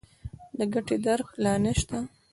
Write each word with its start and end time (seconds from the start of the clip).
د 0.57 0.59
ګټې 0.73 0.97
درک 1.05 1.27
لا 1.43 1.53
نه 1.63 1.73
شته. 1.79 1.99